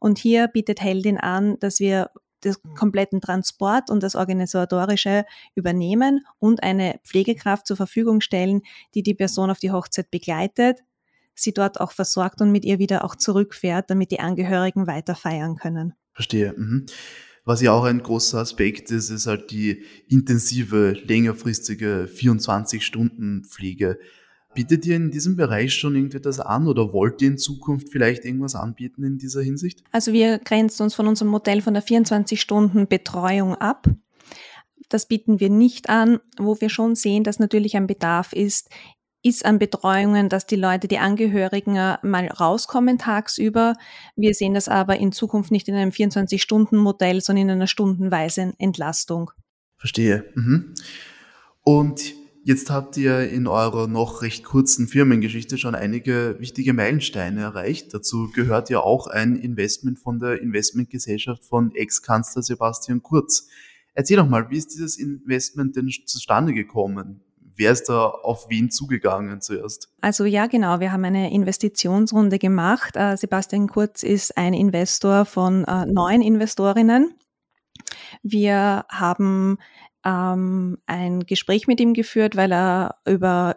Und 0.00 0.18
hier 0.18 0.48
bietet 0.48 0.80
Heldin 0.80 1.18
an, 1.18 1.58
dass 1.58 1.80
wir 1.80 2.10
den 2.44 2.54
kompletten 2.76 3.20
Transport 3.20 3.90
und 3.90 4.02
das 4.02 4.14
Organisatorische 4.14 5.24
übernehmen 5.54 6.24
und 6.38 6.62
eine 6.62 7.00
Pflegekraft 7.04 7.66
zur 7.66 7.76
Verfügung 7.76 8.20
stellen, 8.20 8.62
die 8.94 9.02
die 9.02 9.14
Person 9.14 9.50
auf 9.50 9.58
die 9.58 9.72
Hochzeit 9.72 10.10
begleitet, 10.10 10.80
sie 11.34 11.52
dort 11.52 11.80
auch 11.80 11.92
versorgt 11.92 12.40
und 12.40 12.50
mit 12.50 12.64
ihr 12.64 12.78
wieder 12.78 13.04
auch 13.04 13.14
zurückfährt, 13.14 13.90
damit 13.90 14.10
die 14.10 14.20
Angehörigen 14.20 14.86
weiter 14.86 15.14
feiern 15.14 15.56
können. 15.56 15.94
Verstehe. 16.12 16.54
Mhm. 16.56 16.86
Was 17.44 17.62
ja 17.62 17.72
auch 17.72 17.84
ein 17.84 18.02
großer 18.02 18.38
Aspekt 18.38 18.90
ist, 18.90 19.08
ist 19.08 19.26
halt 19.26 19.50
die 19.50 19.82
intensive, 20.06 20.92
längerfristige 20.92 22.06
24-Stunden-Pflege. 22.12 23.98
Bietet 24.58 24.86
ihr 24.86 24.96
in 24.96 25.12
diesem 25.12 25.36
Bereich 25.36 25.72
schon 25.72 25.94
irgendwie 25.94 26.18
das 26.18 26.40
an 26.40 26.66
oder 26.66 26.92
wollt 26.92 27.22
ihr 27.22 27.28
in 27.28 27.38
Zukunft 27.38 27.90
vielleicht 27.92 28.24
irgendwas 28.24 28.56
anbieten 28.56 29.04
in 29.04 29.16
dieser 29.16 29.40
Hinsicht? 29.40 29.84
Also 29.92 30.12
wir 30.12 30.40
grenzen 30.40 30.82
uns 30.82 30.96
von 30.96 31.06
unserem 31.06 31.30
Modell 31.30 31.62
von 31.62 31.74
der 31.74 31.84
24-Stunden-Betreuung 31.84 33.54
ab. 33.54 33.86
Das 34.88 35.06
bieten 35.06 35.38
wir 35.38 35.48
nicht 35.48 35.88
an, 35.88 36.18
wo 36.38 36.60
wir 36.60 36.70
schon 36.70 36.96
sehen, 36.96 37.22
dass 37.22 37.38
natürlich 37.38 37.76
ein 37.76 37.86
Bedarf 37.86 38.32
ist, 38.32 38.68
ist 39.22 39.44
an 39.44 39.60
Betreuungen, 39.60 40.28
dass 40.28 40.44
die 40.44 40.56
Leute, 40.56 40.88
die 40.88 40.98
Angehörigen 40.98 41.74
mal 41.74 42.26
rauskommen 42.26 42.98
tagsüber. 42.98 43.74
Wir 44.16 44.34
sehen 44.34 44.54
das 44.54 44.68
aber 44.68 44.96
in 44.96 45.12
Zukunft 45.12 45.52
nicht 45.52 45.68
in 45.68 45.76
einem 45.76 45.92
24-Stunden-Modell, 45.92 47.20
sondern 47.20 47.44
in 47.44 47.50
einer 47.52 47.68
stundenweisen 47.68 48.54
Entlastung. 48.58 49.30
Verstehe. 49.76 50.24
Mhm. 50.34 50.74
Und 51.62 52.17
Jetzt 52.48 52.70
habt 52.70 52.96
ihr 52.96 53.28
in 53.28 53.46
eurer 53.46 53.88
noch 53.88 54.22
recht 54.22 54.42
kurzen 54.42 54.88
Firmengeschichte 54.88 55.58
schon 55.58 55.74
einige 55.74 56.36
wichtige 56.38 56.72
Meilensteine 56.72 57.42
erreicht. 57.42 57.92
Dazu 57.92 58.30
gehört 58.32 58.70
ja 58.70 58.80
auch 58.80 59.06
ein 59.06 59.36
Investment 59.36 59.98
von 59.98 60.18
der 60.18 60.40
Investmentgesellschaft 60.40 61.44
von 61.44 61.74
Ex-Kanzler 61.74 62.40
Sebastian 62.40 63.02
Kurz. 63.02 63.48
Erzähl 63.92 64.16
doch 64.16 64.26
mal, 64.26 64.48
wie 64.48 64.56
ist 64.56 64.72
dieses 64.72 64.96
Investment 64.96 65.76
denn 65.76 65.90
zustande 66.06 66.54
gekommen? 66.54 67.20
Wer 67.54 67.72
ist 67.72 67.90
da 67.90 68.06
auf 68.06 68.46
wen 68.48 68.70
zugegangen 68.70 69.42
zuerst? 69.42 69.90
Also 70.00 70.24
ja, 70.24 70.46
genau. 70.46 70.80
Wir 70.80 70.90
haben 70.90 71.04
eine 71.04 71.30
Investitionsrunde 71.30 72.38
gemacht. 72.38 72.96
Äh, 72.96 73.18
Sebastian 73.18 73.68
Kurz 73.68 74.02
ist 74.02 74.38
ein 74.38 74.54
Investor 74.54 75.26
von 75.26 75.64
äh, 75.64 75.84
neun 75.84 76.22
Investorinnen. 76.22 77.12
Wir 78.22 78.86
haben 78.88 79.58
ähm, 80.08 80.78
ein 80.86 81.26
Gespräch 81.26 81.66
mit 81.66 81.80
ihm 81.80 81.92
geführt, 81.92 82.36
weil 82.36 82.52
er 82.52 82.96
über 83.06 83.56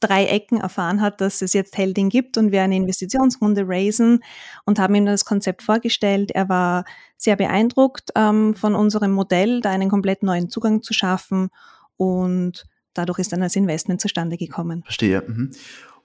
drei 0.00 0.26
Ecken 0.26 0.60
erfahren 0.60 1.00
hat, 1.00 1.20
dass 1.20 1.40
es 1.40 1.52
jetzt 1.52 1.78
Helding 1.78 2.10
gibt 2.10 2.36
und 2.36 2.52
wir 2.52 2.62
eine 2.62 2.76
Investitionsrunde 2.76 3.64
raisen 3.66 4.22
und 4.64 4.78
haben 4.78 4.94
ihm 4.94 5.06
das 5.06 5.24
Konzept 5.24 5.62
vorgestellt. 5.62 6.32
Er 6.32 6.48
war 6.48 6.84
sehr 7.16 7.36
beeindruckt 7.36 8.10
ähm, 8.14 8.54
von 8.54 8.74
unserem 8.74 9.12
Modell, 9.12 9.60
da 9.60 9.70
einen 9.70 9.88
komplett 9.88 10.22
neuen 10.22 10.50
Zugang 10.50 10.82
zu 10.82 10.92
schaffen 10.92 11.48
und 11.96 12.66
dadurch 12.92 13.20
ist 13.20 13.32
dann 13.32 13.40
das 13.40 13.56
Investment 13.56 14.00
zustande 14.00 14.36
gekommen. 14.36 14.82
Verstehe. 14.82 15.22
Mhm. 15.26 15.52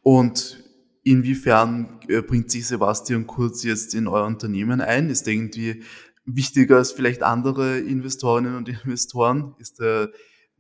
Und 0.03 0.63
inwiefern 1.03 2.00
äh, 2.07 2.21
bringt 2.21 2.50
sich 2.50 2.67
Sebastian 2.67 3.27
Kurz 3.27 3.63
jetzt 3.63 3.93
in 3.93 4.07
euer 4.07 4.25
Unternehmen 4.25 4.79
ein? 4.79 5.09
Ist 5.09 5.27
irgendwie 5.27 5.83
wichtiger 6.35 6.77
als 6.77 6.91
vielleicht 6.91 7.23
andere 7.23 7.79
Investorinnen 7.79 8.55
und 8.55 8.69
Investoren? 8.69 9.55
Ist 9.59 9.79
der 9.79 10.11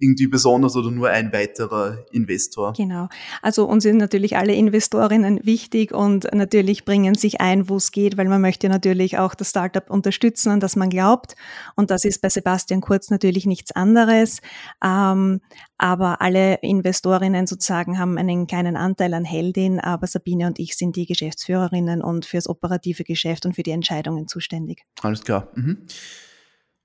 irgendwie 0.01 0.27
besonders 0.27 0.75
oder 0.75 0.91
nur 0.91 1.09
ein 1.09 1.31
weiterer 1.31 2.05
Investor? 2.11 2.73
Genau. 2.73 3.07
Also 3.41 3.65
uns 3.65 3.83
sind 3.83 3.97
natürlich 3.97 4.35
alle 4.35 4.53
Investorinnen 4.53 5.39
wichtig 5.43 5.93
und 5.93 6.27
natürlich 6.33 6.83
bringen 6.85 7.15
sich 7.15 7.39
ein, 7.39 7.69
wo 7.69 7.77
es 7.77 7.91
geht, 7.91 8.17
weil 8.17 8.27
man 8.27 8.41
möchte 8.41 8.67
natürlich 8.67 9.17
auch 9.17 9.35
das 9.35 9.51
Startup 9.51 9.89
unterstützen, 9.89 10.49
an 10.49 10.59
das 10.59 10.75
man 10.75 10.89
glaubt. 10.89 11.35
Und 11.75 11.91
das 11.91 12.03
ist 12.03 12.21
bei 12.21 12.29
Sebastian 12.29 12.81
Kurz 12.81 13.09
natürlich 13.09 13.45
nichts 13.45 13.71
anderes. 13.71 14.41
Ähm, 14.83 15.41
aber 15.77 16.21
alle 16.21 16.55
Investorinnen 16.61 17.47
sozusagen 17.47 17.97
haben 17.97 18.17
einen 18.17 18.47
kleinen 18.47 18.75
Anteil 18.75 19.13
an 19.13 19.23
Heldin, 19.23 19.79
aber 19.79 20.07
Sabine 20.07 20.47
und 20.47 20.59
ich 20.59 20.75
sind 20.75 20.95
die 20.95 21.05
Geschäftsführerinnen 21.05 22.01
und 22.01 22.25
fürs 22.25 22.47
operative 22.47 23.03
Geschäft 23.03 23.45
und 23.45 23.55
für 23.55 23.63
die 23.63 23.71
Entscheidungen 23.71 24.27
zuständig. 24.27 24.83
Alles 25.01 25.23
klar. 25.23 25.47
Mhm. 25.55 25.85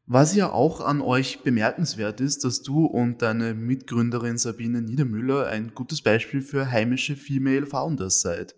Was 0.09 0.37
ja 0.37 0.53
auch 0.53 0.81
an 0.81 1.01
euch 1.01 1.41
bemerkenswert 1.41 2.21
ist, 2.21 2.45
dass 2.45 2.63
du 2.63 2.87
und 2.87 3.23
deine 3.23 3.55
Mitgründerin 3.55 4.39
Sabine 4.39 4.81
Niedermüller 4.81 5.49
ein 5.49 5.73
gutes 5.75 6.01
Beispiel 6.01 6.43
für 6.43 6.71
heimische 6.71 7.17
Female 7.17 7.67
Founders 7.67 8.21
seid. 8.21 8.55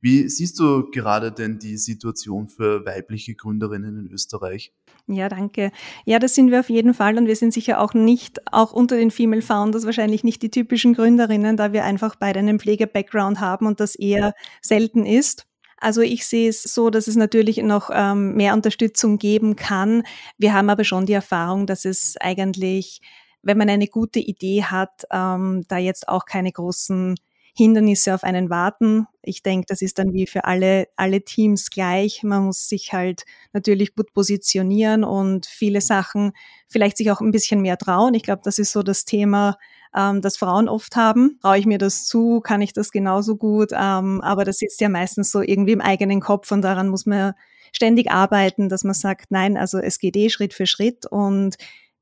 Wie 0.00 0.26
siehst 0.26 0.58
du 0.58 0.90
gerade 0.90 1.32
denn 1.32 1.58
die 1.58 1.76
Situation 1.76 2.48
für 2.48 2.86
weibliche 2.86 3.34
Gründerinnen 3.34 4.06
in 4.06 4.10
Österreich? 4.10 4.72
Ja, 5.06 5.28
danke. 5.28 5.70
Ja, 6.06 6.18
das 6.18 6.34
sind 6.34 6.50
wir 6.50 6.60
auf 6.60 6.70
jeden 6.70 6.94
Fall 6.94 7.18
und 7.18 7.26
wir 7.26 7.36
sind 7.36 7.52
sicher 7.52 7.80
auch 7.82 7.92
nicht, 7.92 8.40
auch 8.50 8.72
unter 8.72 8.96
den 8.96 9.10
Female 9.10 9.42
Founders 9.42 9.84
wahrscheinlich 9.84 10.24
nicht 10.24 10.40
die 10.40 10.50
typischen 10.50 10.94
Gründerinnen, 10.94 11.58
da 11.58 11.74
wir 11.74 11.84
einfach 11.84 12.16
beide 12.16 12.38
einen 12.38 12.58
Pflege-Background 12.58 13.38
haben 13.38 13.66
und 13.66 13.80
das 13.80 13.96
eher 13.96 14.32
selten 14.62 15.04
ist. 15.04 15.46
Also 15.78 16.00
ich 16.00 16.26
sehe 16.26 16.48
es 16.48 16.62
so, 16.62 16.90
dass 16.90 17.06
es 17.06 17.16
natürlich 17.16 17.58
noch 17.58 17.90
ähm, 17.92 18.34
mehr 18.34 18.54
Unterstützung 18.54 19.18
geben 19.18 19.56
kann. 19.56 20.02
Wir 20.38 20.54
haben 20.54 20.70
aber 20.70 20.84
schon 20.84 21.06
die 21.06 21.12
Erfahrung, 21.12 21.66
dass 21.66 21.84
es 21.84 22.16
eigentlich, 22.18 23.00
wenn 23.42 23.58
man 23.58 23.68
eine 23.68 23.86
gute 23.86 24.18
Idee 24.20 24.64
hat, 24.64 25.04
ähm, 25.12 25.64
da 25.68 25.78
jetzt 25.78 26.08
auch 26.08 26.24
keine 26.24 26.50
großen 26.50 27.16
Hindernisse 27.54 28.14
auf 28.14 28.22
einen 28.22 28.50
warten. 28.50 29.06
Ich 29.22 29.42
denke, 29.42 29.66
das 29.68 29.80
ist 29.80 29.98
dann 29.98 30.12
wie 30.12 30.26
für 30.26 30.44
alle, 30.44 30.88
alle 30.96 31.22
Teams 31.22 31.70
gleich. 31.70 32.22
Man 32.22 32.44
muss 32.44 32.68
sich 32.68 32.92
halt 32.92 33.24
natürlich 33.52 33.94
gut 33.94 34.12
positionieren 34.12 35.04
und 35.04 35.46
viele 35.46 35.80
Sachen 35.80 36.32
vielleicht 36.68 36.98
sich 36.98 37.10
auch 37.10 37.22
ein 37.22 37.30
bisschen 37.30 37.62
mehr 37.62 37.78
trauen. 37.78 38.12
Ich 38.14 38.22
glaube, 38.22 38.42
das 38.44 38.58
ist 38.58 38.72
so 38.72 38.82
das 38.82 39.06
Thema, 39.06 39.56
ähm, 39.94 40.22
das 40.22 40.36
Frauen 40.36 40.68
oft 40.68 40.96
haben. 40.96 41.38
Traue 41.42 41.58
ich 41.58 41.66
mir 41.66 41.78
das 41.78 42.04
zu? 42.04 42.40
Kann 42.40 42.62
ich 42.62 42.72
das 42.72 42.90
genauso 42.90 43.36
gut? 43.36 43.70
Ähm, 43.72 44.20
aber 44.22 44.44
das 44.44 44.56
sitzt 44.56 44.80
ja 44.80 44.88
meistens 44.88 45.30
so 45.30 45.42
irgendwie 45.42 45.72
im 45.72 45.80
eigenen 45.80 46.20
Kopf 46.20 46.50
und 46.52 46.62
daran 46.62 46.88
muss 46.88 47.06
man 47.06 47.34
ständig 47.72 48.10
arbeiten, 48.10 48.68
dass 48.68 48.84
man 48.84 48.94
sagt, 48.94 49.30
nein, 49.30 49.56
also 49.56 49.78
es 49.78 49.98
geht 49.98 50.16
eh 50.16 50.30
Schritt 50.30 50.54
für 50.54 50.66
Schritt 50.66 51.06
und 51.06 51.56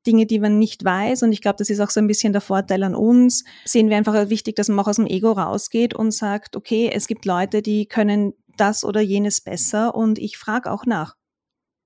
Dinge, 0.05 0.25
die 0.25 0.39
man 0.39 0.59
nicht 0.59 0.85
weiß. 0.85 1.23
Und 1.23 1.31
ich 1.31 1.41
glaube, 1.41 1.57
das 1.57 1.69
ist 1.69 1.79
auch 1.79 1.89
so 1.89 1.99
ein 1.99 2.07
bisschen 2.07 2.31
der 2.31 2.41
Vorteil 2.41 2.83
an 2.83 2.95
uns. 2.95 3.43
Sehen 3.65 3.89
wir 3.89 3.97
einfach 3.97 4.29
wichtig, 4.29 4.55
dass 4.55 4.69
man 4.69 4.79
auch 4.79 4.87
aus 4.87 4.97
dem 4.97 5.07
Ego 5.07 5.31
rausgeht 5.31 5.93
und 5.93 6.11
sagt, 6.11 6.55
okay, 6.55 6.91
es 6.93 7.07
gibt 7.07 7.25
Leute, 7.25 7.61
die 7.61 7.87
können 7.87 8.33
das 8.57 8.83
oder 8.83 9.01
jenes 9.01 9.41
besser 9.41 9.95
und 9.95 10.19
ich 10.19 10.37
frage 10.37 10.71
auch 10.71 10.85
nach 10.85 11.15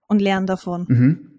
und 0.08 0.22
lerne 0.22 0.46
davon. 0.46 0.86
Mhm. 0.88 1.39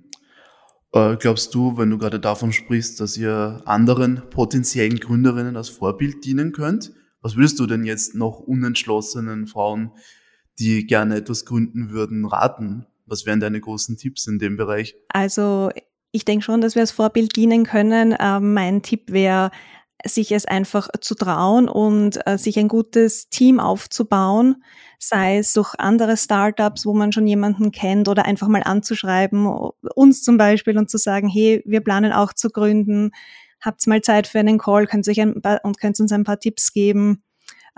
Äh, 0.92 1.16
glaubst 1.16 1.54
du, 1.54 1.76
wenn 1.76 1.90
du 1.90 1.98
gerade 1.98 2.20
davon 2.20 2.52
sprichst, 2.52 3.00
dass 3.00 3.16
ihr 3.16 3.62
anderen 3.64 4.22
potenziellen 4.30 4.98
Gründerinnen 4.98 5.56
als 5.56 5.68
Vorbild 5.68 6.24
dienen 6.24 6.52
könnt? 6.52 6.92
Was 7.22 7.36
würdest 7.36 7.60
du 7.60 7.66
denn 7.66 7.84
jetzt 7.84 8.14
noch 8.14 8.40
unentschlossenen 8.40 9.46
Frauen, 9.46 9.92
die 10.58 10.86
gerne 10.86 11.16
etwas 11.16 11.44
gründen 11.44 11.90
würden, 11.90 12.24
raten? 12.24 12.86
Was 13.06 13.26
wären 13.26 13.40
deine 13.40 13.60
großen 13.60 13.96
Tipps 13.96 14.26
in 14.26 14.38
dem 14.38 14.56
Bereich? 14.56 14.96
Also 15.08 15.70
ich 16.12 16.24
denke 16.24 16.44
schon, 16.44 16.60
dass 16.60 16.74
wir 16.74 16.82
als 16.82 16.90
Vorbild 16.90 17.36
dienen 17.36 17.64
können. 17.64 18.16
Ähm, 18.18 18.54
mein 18.54 18.82
Tipp 18.82 19.12
wäre, 19.12 19.50
sich 20.06 20.32
es 20.32 20.46
einfach 20.46 20.88
zu 21.00 21.14
trauen 21.14 21.68
und 21.68 22.18
äh, 22.26 22.38
sich 22.38 22.58
ein 22.58 22.68
gutes 22.68 23.28
Team 23.28 23.60
aufzubauen, 23.60 24.62
sei 24.98 25.38
es 25.38 25.52
durch 25.52 25.74
andere 25.78 26.16
Startups, 26.16 26.86
wo 26.86 26.94
man 26.94 27.12
schon 27.12 27.26
jemanden 27.26 27.72
kennt 27.72 28.08
oder 28.08 28.24
einfach 28.24 28.48
mal 28.48 28.62
anzuschreiben, 28.62 29.46
uns 29.94 30.22
zum 30.22 30.36
Beispiel 30.36 30.78
und 30.78 30.90
zu 30.90 30.98
sagen, 30.98 31.28
hey, 31.28 31.62
wir 31.66 31.80
planen 31.80 32.12
auch 32.12 32.32
zu 32.32 32.50
gründen, 32.50 33.10
habt 33.60 33.86
mal 33.86 34.00
Zeit 34.02 34.26
für 34.26 34.38
einen 34.38 34.58
Call, 34.58 34.86
könnt 34.86 35.08
euch 35.08 35.20
ein 35.20 35.40
paar, 35.42 35.60
und 35.64 35.78
könnt 35.78 36.00
uns 36.00 36.12
ein 36.12 36.24
paar 36.24 36.38
Tipps 36.38 36.72
geben. 36.72 37.22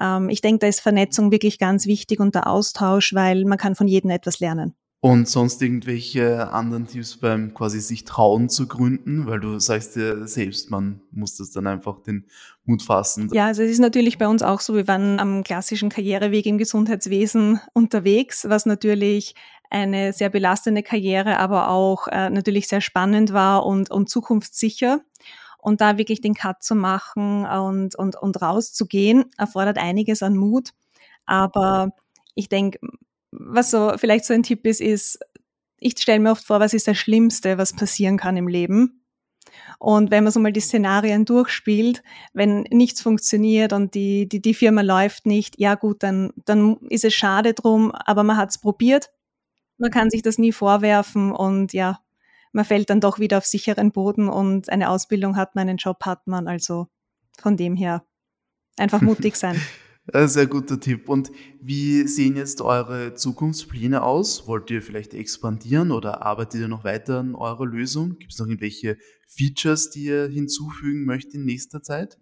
Ähm, 0.00 0.28
ich 0.28 0.40
denke, 0.40 0.60
da 0.60 0.66
ist 0.68 0.80
Vernetzung 0.80 1.30
wirklich 1.30 1.58
ganz 1.58 1.86
wichtig 1.86 2.20
und 2.20 2.34
der 2.34 2.46
Austausch, 2.46 3.14
weil 3.14 3.44
man 3.44 3.58
kann 3.58 3.74
von 3.74 3.88
jedem 3.88 4.10
etwas 4.10 4.40
lernen. 4.40 4.74
Und 5.04 5.28
sonst 5.28 5.60
irgendwelche 5.60 6.52
anderen 6.52 6.86
Tipps 6.86 7.16
beim 7.16 7.54
quasi 7.54 7.80
sich 7.80 8.04
trauen 8.04 8.48
zu 8.48 8.68
gründen, 8.68 9.26
weil 9.26 9.40
du 9.40 9.58
sagst 9.58 9.96
ja 9.96 10.28
selbst, 10.28 10.70
man 10.70 11.00
muss 11.10 11.36
das 11.36 11.50
dann 11.50 11.66
einfach 11.66 12.04
den 12.04 12.24
Mut 12.66 12.84
fassen. 12.84 13.28
Ja, 13.32 13.46
also 13.46 13.64
es 13.64 13.72
ist 13.72 13.80
natürlich 13.80 14.16
bei 14.16 14.28
uns 14.28 14.44
auch 14.44 14.60
so, 14.60 14.76
wir 14.76 14.86
waren 14.86 15.18
am 15.18 15.42
klassischen 15.42 15.88
Karriereweg 15.88 16.46
im 16.46 16.56
Gesundheitswesen 16.56 17.58
unterwegs, 17.72 18.48
was 18.48 18.64
natürlich 18.64 19.34
eine 19.70 20.12
sehr 20.12 20.30
belastende 20.30 20.84
Karriere, 20.84 21.40
aber 21.40 21.68
auch 21.68 22.06
äh, 22.06 22.30
natürlich 22.30 22.68
sehr 22.68 22.80
spannend 22.80 23.32
war 23.32 23.66
und, 23.66 23.90
und 23.90 24.08
zukunftssicher. 24.08 25.00
Und 25.58 25.80
da 25.80 25.98
wirklich 25.98 26.20
den 26.20 26.34
Cut 26.34 26.62
zu 26.62 26.76
machen 26.76 27.44
und, 27.44 27.96
und, 27.96 28.14
und 28.14 28.40
rauszugehen, 28.40 29.24
erfordert 29.36 29.78
einiges 29.78 30.22
an 30.22 30.36
Mut. 30.36 30.70
Aber 31.26 31.90
ich 32.36 32.48
denke, 32.48 32.78
was 33.32 33.70
so 33.70 33.92
vielleicht 33.96 34.24
so 34.24 34.34
ein 34.34 34.42
Tipp 34.42 34.66
ist, 34.66 34.80
ist, 34.80 35.18
ich 35.78 35.98
stelle 35.98 36.20
mir 36.20 36.30
oft 36.30 36.44
vor, 36.44 36.60
was 36.60 36.74
ist 36.74 36.86
das 36.86 36.98
Schlimmste, 36.98 37.58
was 37.58 37.72
passieren 37.72 38.16
kann 38.16 38.36
im 38.36 38.46
Leben. 38.46 39.02
Und 39.78 40.10
wenn 40.10 40.22
man 40.22 40.32
so 40.32 40.38
mal 40.38 40.52
die 40.52 40.60
Szenarien 40.60 41.24
durchspielt, 41.24 42.02
wenn 42.32 42.62
nichts 42.70 43.02
funktioniert 43.02 43.72
und 43.72 43.94
die, 43.94 44.28
die, 44.28 44.40
die 44.40 44.54
Firma 44.54 44.82
läuft 44.82 45.26
nicht, 45.26 45.58
ja 45.58 45.74
gut, 45.74 46.02
dann, 46.02 46.32
dann 46.44 46.76
ist 46.88 47.04
es 47.04 47.14
schade 47.14 47.52
drum, 47.52 47.90
aber 47.90 48.22
man 48.22 48.36
hat 48.36 48.50
es 48.50 48.58
probiert. 48.58 49.10
Man 49.78 49.90
kann 49.90 50.10
sich 50.10 50.22
das 50.22 50.38
nie 50.38 50.52
vorwerfen 50.52 51.32
und 51.32 51.72
ja, 51.72 51.98
man 52.52 52.64
fällt 52.64 52.90
dann 52.90 53.00
doch 53.00 53.18
wieder 53.18 53.38
auf 53.38 53.46
sicheren 53.46 53.90
Boden 53.90 54.28
und 54.28 54.68
eine 54.68 54.90
Ausbildung 54.90 55.36
hat 55.36 55.56
man, 55.56 55.68
einen 55.68 55.78
Job 55.78 56.04
hat 56.04 56.26
man. 56.26 56.46
Also 56.46 56.86
von 57.38 57.56
dem 57.56 57.74
her 57.74 58.04
einfach 58.76 59.00
mutig 59.00 59.36
sein. 59.36 59.60
Sehr 60.06 60.46
guter 60.48 60.80
Tipp. 60.80 61.08
Und 61.08 61.30
wie 61.60 62.08
sehen 62.08 62.36
jetzt 62.36 62.60
eure 62.60 63.14
Zukunftspläne 63.14 64.02
aus? 64.02 64.48
Wollt 64.48 64.68
ihr 64.70 64.82
vielleicht 64.82 65.14
expandieren 65.14 65.92
oder 65.92 66.22
arbeitet 66.22 66.60
ihr 66.60 66.68
noch 66.68 66.82
weiter 66.82 67.20
an 67.20 67.36
eurer 67.36 67.66
Lösung? 67.66 68.18
Gibt 68.18 68.32
es 68.32 68.38
noch 68.40 68.46
irgendwelche 68.46 68.98
Features, 69.28 69.90
die 69.90 70.06
ihr 70.06 70.26
hinzufügen 70.26 71.04
möchtet 71.04 71.34
in 71.34 71.44
nächster 71.44 71.82
Zeit? 71.82 72.18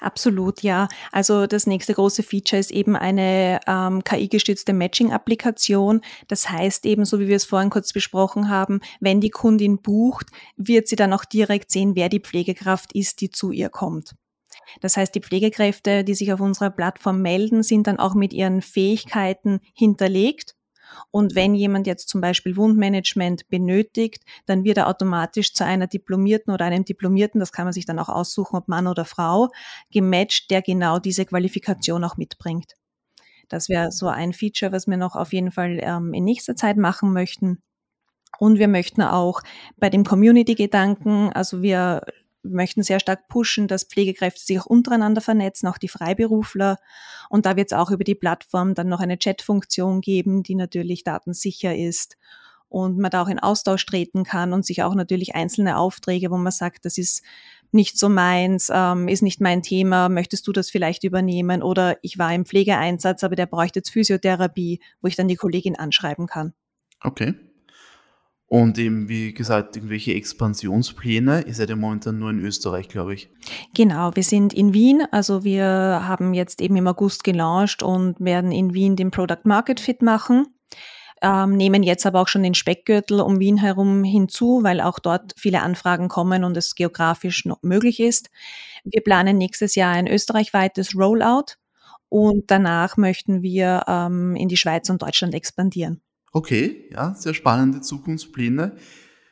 Absolut, 0.00 0.62
ja. 0.62 0.88
Also 1.10 1.48
das 1.48 1.66
nächste 1.66 1.94
große 1.94 2.22
Feature 2.22 2.60
ist 2.60 2.70
eben 2.70 2.94
eine 2.94 3.60
ähm, 3.66 4.04
KI-gestützte 4.04 4.72
Matching-Applikation. 4.72 6.02
Das 6.28 6.48
heißt 6.48 6.86
eben, 6.86 7.04
so 7.04 7.18
wie 7.18 7.26
wir 7.26 7.36
es 7.36 7.44
vorhin 7.44 7.70
kurz 7.70 7.92
besprochen 7.92 8.48
haben, 8.48 8.80
wenn 9.00 9.20
die 9.20 9.30
Kundin 9.30 9.82
bucht, 9.82 10.28
wird 10.56 10.86
sie 10.86 10.96
dann 10.96 11.12
auch 11.12 11.24
direkt 11.24 11.72
sehen, 11.72 11.96
wer 11.96 12.08
die 12.08 12.20
Pflegekraft 12.20 12.92
ist, 12.94 13.20
die 13.20 13.30
zu 13.30 13.50
ihr 13.50 13.68
kommt. 13.68 14.14
Das 14.80 14.96
heißt, 14.96 15.14
die 15.14 15.20
Pflegekräfte, 15.20 16.04
die 16.04 16.14
sich 16.14 16.32
auf 16.32 16.40
unserer 16.40 16.70
Plattform 16.70 17.22
melden, 17.22 17.62
sind 17.62 17.86
dann 17.86 17.98
auch 17.98 18.14
mit 18.14 18.32
ihren 18.32 18.62
Fähigkeiten 18.62 19.60
hinterlegt. 19.74 20.54
Und 21.10 21.34
wenn 21.34 21.54
jemand 21.54 21.86
jetzt 21.86 22.08
zum 22.08 22.20
Beispiel 22.20 22.56
Wundmanagement 22.56 23.48
benötigt, 23.48 24.22
dann 24.46 24.64
wird 24.64 24.78
er 24.78 24.88
automatisch 24.88 25.52
zu 25.52 25.64
einer 25.64 25.86
Diplomierten 25.86 26.52
oder 26.52 26.64
einem 26.64 26.84
Diplomierten, 26.84 27.40
das 27.40 27.52
kann 27.52 27.66
man 27.66 27.72
sich 27.72 27.86
dann 27.86 27.98
auch 27.98 28.08
aussuchen, 28.08 28.56
ob 28.56 28.68
Mann 28.68 28.86
oder 28.86 29.04
Frau, 29.04 29.48
gematcht, 29.90 30.50
der 30.50 30.62
genau 30.62 30.98
diese 30.98 31.24
Qualifikation 31.24 32.04
auch 32.04 32.16
mitbringt. 32.16 32.74
Das 33.48 33.68
wäre 33.68 33.92
so 33.92 34.08
ein 34.08 34.32
Feature, 34.32 34.72
was 34.72 34.86
wir 34.86 34.96
noch 34.96 35.16
auf 35.16 35.32
jeden 35.32 35.52
Fall 35.52 35.78
ähm, 35.80 36.12
in 36.14 36.24
nächster 36.24 36.56
Zeit 36.56 36.76
machen 36.76 37.12
möchten. 37.12 37.62
Und 38.38 38.58
wir 38.58 38.68
möchten 38.68 39.02
auch 39.02 39.40
bei 39.76 39.88
dem 39.88 40.04
Community-Gedanken, 40.04 41.32
also 41.32 41.62
wir 41.62 42.02
möchten 42.50 42.82
sehr 42.82 43.00
stark 43.00 43.28
pushen, 43.28 43.68
dass 43.68 43.84
Pflegekräfte 43.84 44.40
sich 44.40 44.58
auch 44.60 44.66
untereinander 44.66 45.20
vernetzen, 45.20 45.68
auch 45.68 45.78
die 45.78 45.88
Freiberufler. 45.88 46.78
Und 47.28 47.46
da 47.46 47.56
wird 47.56 47.72
es 47.72 47.78
auch 47.78 47.90
über 47.90 48.04
die 48.04 48.14
Plattform 48.14 48.74
dann 48.74 48.88
noch 48.88 49.00
eine 49.00 49.18
Chat-Funktion 49.18 50.00
geben, 50.00 50.42
die 50.42 50.54
natürlich 50.54 51.04
datensicher 51.04 51.74
ist 51.74 52.16
und 52.68 52.98
man 52.98 53.10
da 53.10 53.22
auch 53.22 53.28
in 53.28 53.38
Austausch 53.38 53.86
treten 53.86 54.24
kann 54.24 54.52
und 54.52 54.66
sich 54.66 54.82
auch 54.82 54.94
natürlich 54.94 55.34
einzelne 55.34 55.78
Aufträge, 55.78 56.30
wo 56.30 56.36
man 56.36 56.52
sagt, 56.52 56.84
das 56.84 56.98
ist 56.98 57.22
nicht 57.72 57.98
so 57.98 58.08
meins, 58.08 58.70
ähm, 58.72 59.08
ist 59.08 59.22
nicht 59.22 59.40
mein 59.40 59.62
Thema, 59.62 60.08
möchtest 60.08 60.46
du 60.46 60.52
das 60.52 60.70
vielleicht 60.70 61.04
übernehmen? 61.04 61.62
Oder 61.62 61.98
ich 62.02 62.18
war 62.18 62.34
im 62.34 62.44
Pflegeeinsatz, 62.44 63.24
aber 63.24 63.36
der 63.36 63.46
bräuchte 63.46 63.80
jetzt 63.80 63.90
Physiotherapie, 63.90 64.80
wo 65.00 65.08
ich 65.08 65.16
dann 65.16 65.28
die 65.28 65.36
Kollegin 65.36 65.76
anschreiben 65.76 66.26
kann. 66.26 66.54
Okay. 67.00 67.34
Und 68.48 68.78
eben, 68.78 69.08
wie 69.08 69.34
gesagt, 69.34 69.76
irgendwelche 69.76 70.14
Expansionspläne. 70.14 71.46
Ihr 71.46 71.54
seid 71.54 71.68
ja 71.68 71.74
momentan 71.74 72.20
nur 72.20 72.30
in 72.30 72.38
Österreich, 72.38 72.88
glaube 72.88 73.14
ich. 73.14 73.28
Genau, 73.74 74.14
wir 74.14 74.22
sind 74.22 74.52
in 74.52 74.72
Wien. 74.72 75.02
Also 75.10 75.42
wir 75.42 75.64
haben 75.64 76.32
jetzt 76.32 76.60
eben 76.60 76.76
im 76.76 76.86
August 76.86 77.24
gelauncht 77.24 77.82
und 77.82 78.20
werden 78.20 78.52
in 78.52 78.72
Wien 78.72 78.94
den 78.94 79.10
Product 79.10 79.44
Market 79.44 79.80
Fit 79.80 80.00
machen. 80.00 80.46
Ähm, 81.22 81.56
nehmen 81.56 81.82
jetzt 81.82 82.06
aber 82.06 82.20
auch 82.20 82.28
schon 82.28 82.42
den 82.42 82.54
Speckgürtel 82.54 83.20
um 83.20 83.40
Wien 83.40 83.56
herum 83.56 84.04
hinzu, 84.04 84.60
weil 84.62 84.80
auch 84.80 84.98
dort 84.98 85.32
viele 85.36 85.62
Anfragen 85.62 86.08
kommen 86.08 86.44
und 86.44 86.56
es 86.56 86.74
geografisch 86.74 87.48
möglich 87.62 88.00
ist. 88.00 88.30
Wir 88.84 89.00
planen 89.00 89.38
nächstes 89.38 89.74
Jahr 89.74 89.92
ein 89.92 90.06
österreichweites 90.06 90.94
Rollout 90.94 91.56
und 92.10 92.50
danach 92.50 92.96
möchten 92.98 93.42
wir 93.42 93.84
ähm, 93.88 94.36
in 94.36 94.48
die 94.48 94.58
Schweiz 94.58 94.90
und 94.90 95.02
Deutschland 95.02 95.34
expandieren. 95.34 96.02
Okay, 96.36 96.84
ja, 96.92 97.14
sehr 97.14 97.32
spannende 97.32 97.80
Zukunftspläne. 97.80 98.76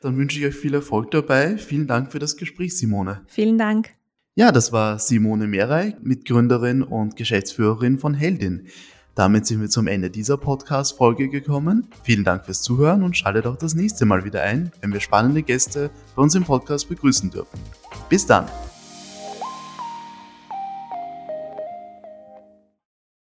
Dann 0.00 0.16
wünsche 0.16 0.38
ich 0.38 0.46
euch 0.46 0.54
viel 0.54 0.72
Erfolg 0.72 1.10
dabei. 1.10 1.58
Vielen 1.58 1.86
Dank 1.86 2.10
für 2.10 2.18
das 2.18 2.38
Gespräch, 2.38 2.78
Simone. 2.78 3.20
Vielen 3.26 3.58
Dank. 3.58 3.90
Ja, 4.36 4.50
das 4.52 4.72
war 4.72 4.98
Simone 4.98 5.46
Merey, 5.46 5.96
Mitgründerin 6.00 6.82
und 6.82 7.14
Geschäftsführerin 7.16 7.98
von 7.98 8.14
Heldin. 8.14 8.68
Damit 9.14 9.44
sind 9.44 9.60
wir 9.60 9.68
zum 9.68 9.86
Ende 9.86 10.08
dieser 10.08 10.38
Podcast-Folge 10.38 11.28
gekommen. 11.28 11.88
Vielen 12.04 12.24
Dank 12.24 12.46
fürs 12.46 12.62
Zuhören 12.62 13.02
und 13.02 13.18
schaltet 13.18 13.46
auch 13.46 13.58
das 13.58 13.74
nächste 13.74 14.06
Mal 14.06 14.24
wieder 14.24 14.40
ein, 14.40 14.72
wenn 14.80 14.94
wir 14.94 15.00
spannende 15.00 15.42
Gäste 15.42 15.90
bei 16.16 16.22
uns 16.22 16.34
im 16.34 16.44
Podcast 16.44 16.88
begrüßen 16.88 17.28
dürfen. 17.28 17.60
Bis 18.08 18.24
dann! 18.24 18.46